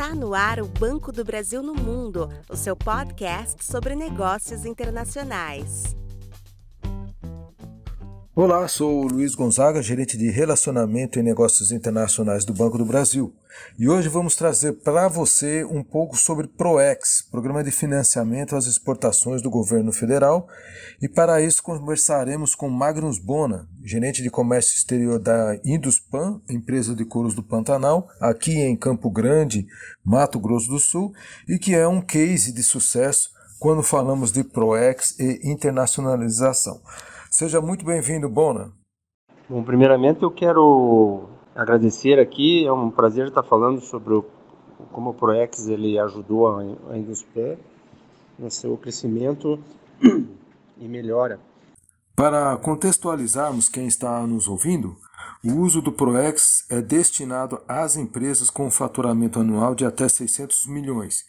[0.00, 5.94] Está no ar o Banco do Brasil no Mundo, o seu podcast sobre negócios internacionais.
[8.42, 13.34] Olá, sou Luiz Gonzaga, gerente de Relacionamento e Negócios Internacionais do Banco do Brasil.
[13.78, 19.42] E hoje vamos trazer para você um pouco sobre PROEX, Programa de Financiamento às Exportações
[19.42, 20.48] do Governo Federal.
[21.02, 27.04] E para isso conversaremos com Magnus Bona, gerente de Comércio Exterior da Induspan, empresa de
[27.04, 29.66] couros do Pantanal, aqui em Campo Grande,
[30.02, 31.12] Mato Grosso do Sul,
[31.46, 36.80] e que é um case de sucesso quando falamos de PROEX e internacionalização.
[37.30, 38.72] Seja muito bem-vindo, Bona.
[39.48, 44.24] Bom, primeiramente eu quero agradecer aqui, é um prazer estar falando sobre o,
[44.90, 46.98] como o Proex ele ajudou a, a
[48.36, 49.60] no seu crescimento
[50.76, 51.38] e melhora.
[52.16, 54.96] Para contextualizarmos quem está nos ouvindo,
[55.44, 61.24] o uso do PROEX é destinado às empresas com faturamento anual de até 600 milhões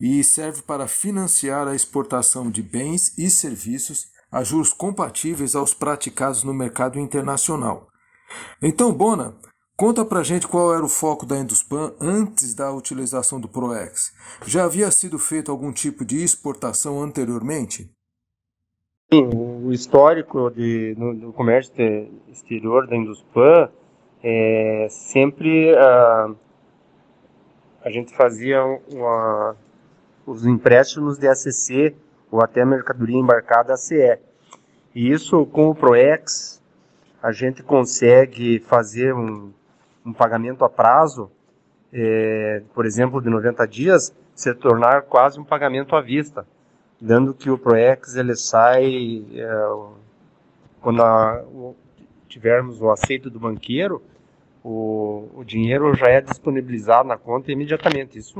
[0.00, 6.42] e serve para financiar a exportação de bens e serviços a juros compatíveis aos praticados
[6.42, 7.88] no mercado internacional.
[8.62, 9.34] Então, Bona,
[9.76, 14.12] conta pra gente qual era o foco da Induspan antes da utilização do ProEx.
[14.46, 17.90] Já havia sido feito algum tipo de exportação anteriormente?
[19.12, 21.72] Sim, o histórico de, no, do comércio
[22.28, 23.70] exterior da Induspan
[24.22, 26.36] é sempre uh,
[27.86, 29.56] a gente fazia uma,
[30.26, 31.94] os empréstimos de ACC
[32.30, 34.18] ou até mercadoria embarcada ACE.
[34.94, 36.62] E isso com o ProEx
[37.22, 39.52] a gente consegue fazer um,
[40.04, 41.30] um pagamento a prazo,
[41.92, 46.46] é, por exemplo, de 90 dias, se tornar quase um pagamento à vista,
[47.00, 49.46] dando que o ProEx ele sai é,
[50.80, 51.74] quando a, o,
[52.28, 54.02] tivermos o aceito do banqueiro,
[54.62, 58.18] o, o dinheiro já é disponibilizado na conta imediatamente.
[58.18, 58.38] Isso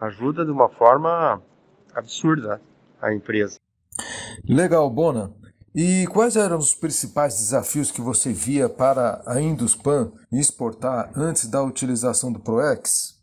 [0.00, 1.42] ajuda de uma forma
[1.94, 2.60] absurda
[3.00, 3.58] a empresa.
[4.48, 5.32] Legal, Bona.
[5.74, 11.62] E quais eram os principais desafios que você via para a Induspan exportar antes da
[11.62, 13.14] utilização do ProEx?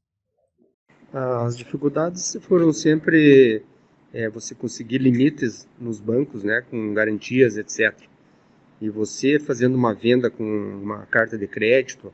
[1.12, 3.63] As dificuldades foram sempre
[4.13, 7.95] é, você conseguir limites nos bancos, né, com garantias, etc.
[8.79, 12.13] E você fazendo uma venda com uma carta de crédito,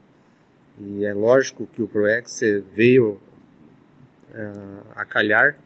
[0.80, 2.40] e é lógico que o ProEx
[2.74, 3.20] veio
[4.32, 5.58] uh, a calhar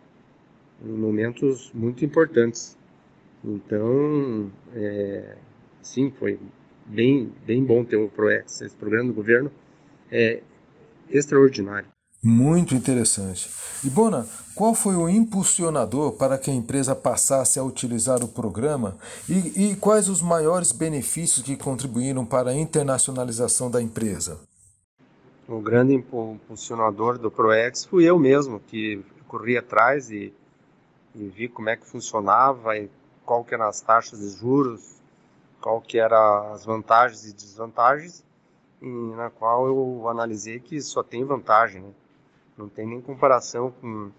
[0.84, 2.78] em momentos muito importantes
[3.44, 5.36] então, é,
[5.82, 6.40] sim, foi
[6.86, 9.52] bem, bem bom ter o ProEx, esse programa do governo
[10.10, 10.42] é
[11.10, 11.90] extraordinário.
[12.24, 13.50] Muito interessante.
[13.84, 18.98] E Bona, qual foi o impulsionador para que a empresa passasse a utilizar o programa
[19.28, 24.40] e, e quais os maiores benefícios que contribuíram para a internacionalização da empresa?
[25.50, 30.32] O grande impulsionador do ProEx fui eu mesmo, que corri atrás e,
[31.16, 32.90] e vi como é que funcionava e
[33.26, 35.02] qual que eram as taxas de juros,
[35.62, 38.24] qual que eram as vantagens e desvantagens,
[38.82, 41.92] e na qual eu analisei que só tem vantagem, né?
[42.58, 44.12] não tem nem comparação com,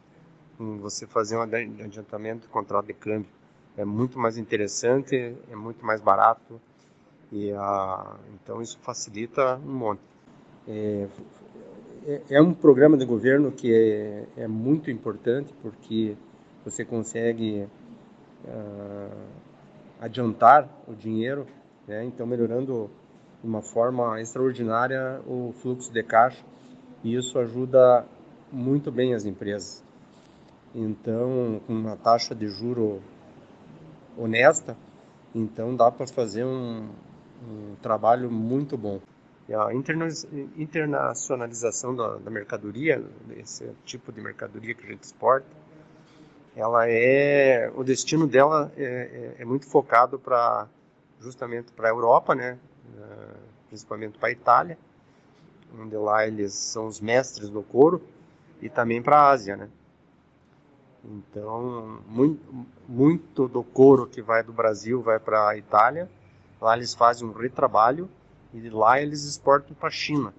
[0.57, 3.29] com você fazer um adiantamento de contrato de câmbio.
[3.77, 6.61] É muito mais interessante, é muito mais barato,
[7.33, 7.51] e
[8.35, 10.01] então isso facilita um monte.
[10.67, 11.09] É,
[12.07, 16.17] é, é um programa de governo que é, é muito importante porque
[16.65, 17.69] você consegue
[18.45, 19.27] uh,
[20.01, 21.47] adiantar o dinheiro,
[21.87, 22.05] né?
[22.05, 22.91] então melhorando
[23.43, 26.43] de uma forma extraordinária o fluxo de caixa
[27.03, 28.07] e isso ajuda
[28.51, 29.85] muito bem as empresas.
[30.75, 33.01] Então, com uma taxa de juro
[34.17, 34.77] honesta,
[35.35, 36.89] então dá para fazer um,
[37.47, 39.01] um, trabalho muito bom.
[39.49, 40.09] E a interna
[40.57, 43.05] internacionalização da, da mercadoria,
[43.37, 45.47] esse tipo de mercadoria que a gente exporta,
[46.57, 50.69] ela é o destino dela é, é, é muito focado para
[51.21, 52.59] justamente para a Europa, né?
[52.97, 53.39] Uh,
[53.69, 54.79] principalmente para a Itália,
[55.79, 58.03] onde lá eles são os mestres do couro,
[58.61, 59.69] e também para a Ásia, né?
[61.05, 66.09] Então, muito, muito do couro que vai do Brasil vai para a Itália,
[66.61, 68.09] lá eles fazem um retrabalho
[68.53, 70.33] e lá eles exportam para a China.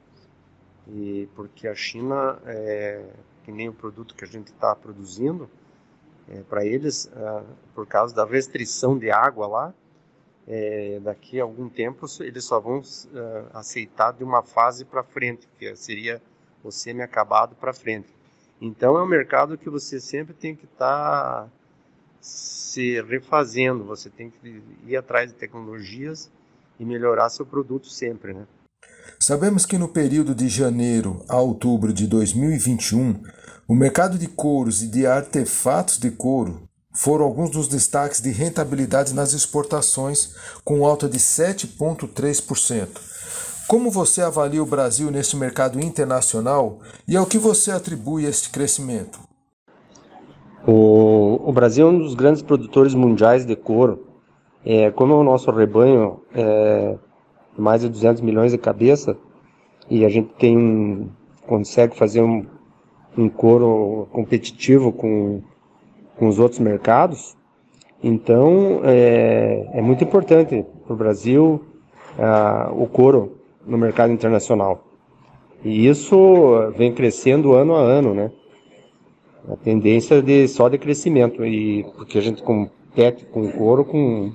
[0.88, 3.06] E porque a China, é,
[3.44, 5.50] que nem o produto que a gente está produzindo,
[6.30, 7.44] é, para eles, ah,
[7.74, 9.74] por causa da restrição de água lá,
[10.48, 12.83] é, daqui a algum tempo eles só vão uh,
[13.54, 16.22] aceitar de uma fase para frente, que seria
[16.63, 18.13] o semi-acabado para frente.
[18.62, 21.50] Então é um mercado que você sempre tem que estar tá
[22.22, 26.31] se refazendo, você tem que ir atrás de tecnologias
[26.80, 28.45] e melhorar seu produto sempre, né?
[29.19, 33.24] Sabemos que no período de janeiro a outubro de 2021,
[33.67, 39.12] O mercado de couros e de artefatos de couro foram alguns dos destaques de rentabilidade
[39.12, 42.88] nas exportações, com alta de 7,3%.
[43.67, 46.77] Como você avalia o Brasil nesse mercado internacional
[47.07, 49.19] e ao que você atribui este crescimento?
[50.67, 54.06] O, o Brasil é um dos grandes produtores mundiais de couro.
[54.63, 56.95] É, como o nosso rebanho é
[57.57, 59.17] mais de 200 milhões de cabeça
[59.89, 61.09] e a gente tem um,
[61.47, 62.45] consegue fazer um,
[63.17, 65.41] um couro competitivo com,
[66.17, 67.35] com os outros mercados.
[68.03, 71.63] Então, é, é muito importante para o Brasil
[72.17, 74.83] uh, o couro no mercado internacional.
[75.63, 78.31] E isso vem crescendo ano a ano, né?
[79.50, 84.31] A tendência de só de crescimento e porque a gente compete com couro com,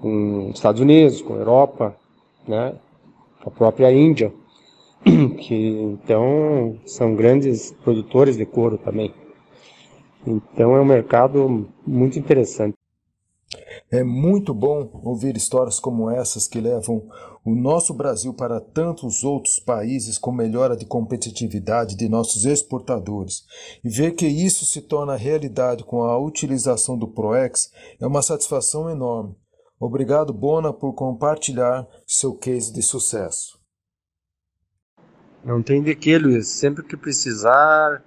[0.00, 1.96] com Estados Unidos, com Europa,
[2.46, 2.74] né?
[3.44, 4.32] A própria Índia
[5.38, 9.12] que então são grandes produtores de couro também.
[10.26, 12.76] Então é um mercado muito interessante.
[13.90, 17.06] É muito bom ouvir histórias como essas que levam
[17.44, 23.42] o nosso Brasil para tantos outros países com melhora de competitividade de nossos exportadores.
[23.84, 27.70] E ver que isso se torna realidade com a utilização do ProEx
[28.00, 29.34] é uma satisfação enorme.
[29.78, 33.61] Obrigado, Bona, por compartilhar seu case de sucesso.
[35.44, 36.48] Não tem de que, Luiz.
[36.48, 38.02] Sempre que precisar,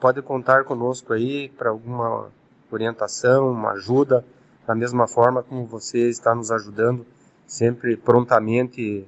[0.00, 2.28] pode contar conosco aí para alguma
[2.70, 4.24] orientação, uma ajuda,
[4.66, 7.04] da mesma forma como você está nos ajudando,
[7.46, 9.04] sempre prontamente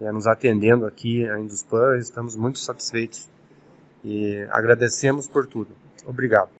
[0.00, 1.98] é, nos atendendo aqui em Induspan.
[1.98, 3.28] Estamos muito satisfeitos
[4.04, 5.70] e agradecemos por tudo.
[6.06, 6.55] Obrigado.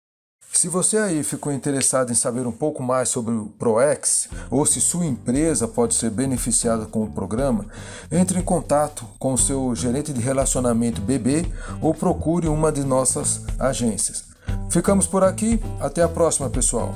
[0.56, 4.80] Se você aí ficou interessado em saber um pouco mais sobre o ProEx ou se
[4.80, 7.66] sua empresa pode ser beneficiada com o programa,
[8.10, 11.44] entre em contato com o seu gerente de relacionamento BB
[11.82, 14.24] ou procure uma de nossas agências.
[14.70, 16.94] Ficamos por aqui, até a próxima, pessoal.